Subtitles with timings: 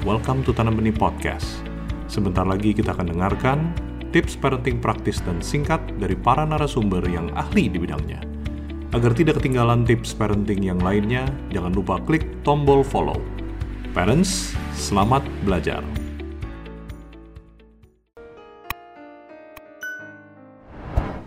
[0.00, 1.60] welcome to Tanam Benih Podcast.
[2.08, 3.58] Sebentar lagi kita akan dengarkan
[4.16, 8.24] tips parenting praktis dan singkat dari para narasumber yang ahli di bidangnya.
[8.96, 13.20] Agar tidak ketinggalan tips parenting yang lainnya, jangan lupa klik tombol follow.
[13.92, 15.84] Parents, selamat belajar.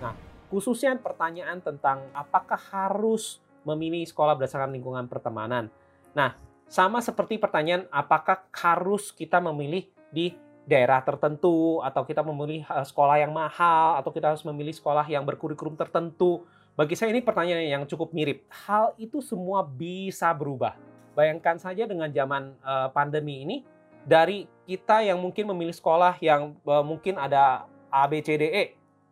[0.01, 0.17] Nah,
[0.49, 3.37] khususnya pertanyaan tentang apakah harus
[3.69, 5.69] memilih sekolah berdasarkan lingkungan pertemanan.
[6.17, 10.33] Nah, sama seperti pertanyaan apakah harus kita memilih di
[10.65, 15.21] daerah tertentu atau kita memilih eh, sekolah yang mahal atau kita harus memilih sekolah yang
[15.21, 16.49] berkurikulum tertentu.
[16.73, 18.49] Bagi saya ini pertanyaan yang cukup mirip.
[18.49, 20.73] Hal itu semua bisa berubah.
[21.13, 23.61] Bayangkan saja dengan zaman uh, pandemi ini
[24.01, 28.65] dari kita yang mungkin memilih sekolah yang uh, mungkin ada A B C D E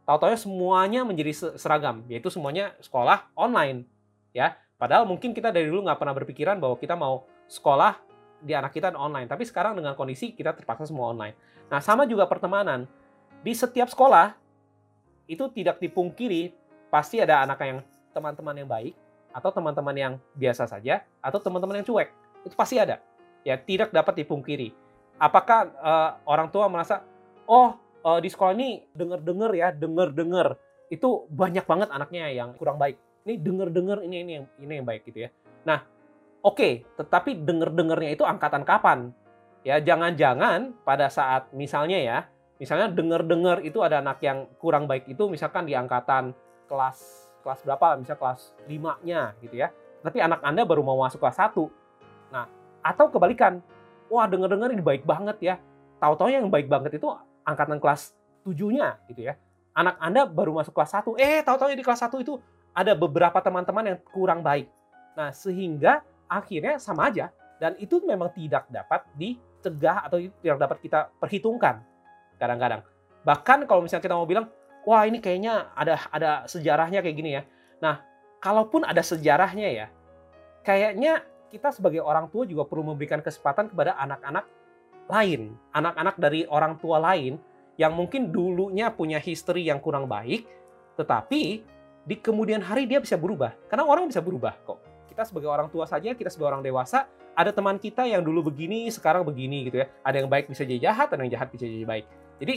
[0.10, 3.86] tahu-tahu semuanya menjadi seragam yaitu semuanya sekolah online
[4.34, 8.00] ya padahal mungkin kita dari dulu nggak pernah berpikiran bahwa kita mau sekolah
[8.40, 9.28] di anak kita online.
[9.28, 11.36] Tapi sekarang dengan kondisi kita terpaksa semua online.
[11.68, 12.88] Nah, sama juga pertemanan.
[13.44, 14.32] Di setiap sekolah
[15.28, 16.56] itu tidak dipungkiri
[16.88, 17.80] pasti ada anak yang
[18.16, 18.96] teman-teman yang baik
[19.32, 22.10] atau teman-teman yang biasa saja atau teman-teman yang cuek.
[22.48, 23.04] Itu pasti ada.
[23.44, 24.72] Ya, tidak dapat dipungkiri.
[25.18, 27.04] Apakah uh, orang tua merasa
[27.46, 30.58] oh uh, di sekolah ini dengar-dengar ya, dengar-dengar
[30.92, 33.00] itu banyak banget anaknya yang kurang baik.
[33.26, 35.30] Ini dengar-dengar ini ini yang ini yang baik gitu ya.
[35.64, 35.86] Nah,
[36.42, 39.14] Oke, tetapi denger-dengernya itu angkatan kapan?
[39.62, 42.18] Ya, jangan-jangan pada saat misalnya ya,
[42.58, 46.34] misalnya denger-denger itu ada anak yang kurang baik itu misalkan di angkatan
[46.66, 47.98] kelas kelas berapa?
[48.02, 49.70] Misal kelas 5-nya gitu ya.
[50.02, 51.70] Tapi anak Anda baru mau masuk kelas 1.
[52.34, 52.50] Nah,
[52.82, 53.62] atau kebalikan.
[54.10, 55.56] Wah, denger-denger ini baik banget ya.
[56.02, 57.06] Tahu-tahu yang baik banget itu
[57.46, 59.38] angkatan kelas 7-nya gitu ya.
[59.78, 61.18] Anak Anda baru masuk kelas 1.
[61.22, 62.42] Eh, tahu-tahu di kelas 1 itu
[62.74, 64.70] ada beberapa teman-teman yang kurang baik.
[65.14, 66.02] Nah, sehingga
[66.32, 67.28] akhirnya sama aja
[67.60, 71.84] dan itu memang tidak dapat dicegah atau tidak dapat kita perhitungkan
[72.40, 72.82] kadang-kadang.
[73.22, 74.50] Bahkan kalau misalnya kita mau bilang,
[74.88, 77.46] wah ini kayaknya ada ada sejarahnya kayak gini ya.
[77.84, 78.02] Nah,
[78.42, 79.88] kalaupun ada sejarahnya ya,
[80.66, 81.22] kayaknya
[81.54, 84.50] kita sebagai orang tua juga perlu memberikan kesempatan kepada anak-anak
[85.06, 87.38] lain, anak-anak dari orang tua lain
[87.78, 90.50] yang mungkin dulunya punya history yang kurang baik,
[90.98, 91.62] tetapi
[92.02, 93.54] di kemudian hari dia bisa berubah.
[93.70, 97.52] Karena orang bisa berubah kok kita sebagai orang tua saja, kita sebagai orang dewasa, ada
[97.52, 99.88] teman kita yang dulu begini, sekarang begini gitu ya.
[100.08, 102.06] Ada yang baik bisa jadi jahat, ada yang jahat bisa jadi baik.
[102.40, 102.56] Jadi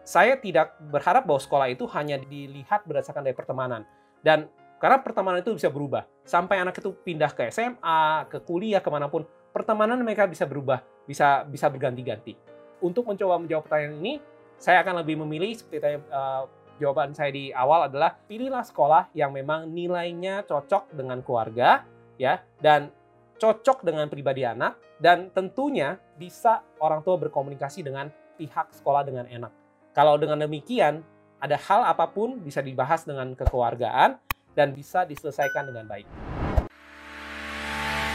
[0.00, 3.84] saya tidak berharap bahwa sekolah itu hanya dilihat berdasarkan dari pertemanan.
[4.24, 4.48] Dan
[4.80, 6.08] karena pertemanan itu bisa berubah.
[6.24, 10.80] Sampai anak itu pindah ke SMA, ke kuliah, ke mana pun, pertemanan mereka bisa berubah,
[11.04, 12.32] bisa bisa berganti-ganti.
[12.80, 14.14] Untuk mencoba menjawab pertanyaan ini,
[14.56, 16.48] saya akan lebih memilih seperti tanya, uh,
[16.80, 21.84] jawaban saya di awal adalah pilihlah sekolah yang memang nilainya cocok dengan keluarga
[22.16, 22.88] ya dan
[23.36, 28.08] cocok dengan pribadi anak dan tentunya bisa orang tua berkomunikasi dengan
[28.40, 29.52] pihak sekolah dengan enak.
[29.92, 31.04] Kalau dengan demikian
[31.40, 34.16] ada hal apa pun bisa dibahas dengan kekeluargaan
[34.56, 36.08] dan bisa diselesaikan dengan baik.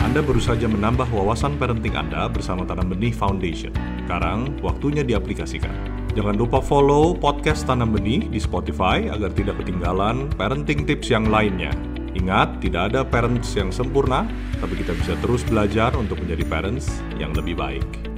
[0.06, 3.74] Anda baru saja menambah wawasan parenting Anda bersama Tanam Benih Foundation.
[4.06, 5.95] Sekarang waktunya diaplikasikan.
[6.16, 11.76] Jangan lupa follow podcast Tanam Benih di Spotify agar tidak ketinggalan parenting tips yang lainnya.
[12.16, 14.24] Ingat, tidak ada parents yang sempurna,
[14.64, 18.15] tapi kita bisa terus belajar untuk menjadi parents yang lebih baik.